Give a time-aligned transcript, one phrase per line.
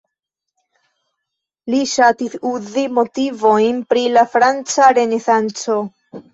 [1.73, 5.81] Li ŝatis uzi motivojn pri la franca renesanco.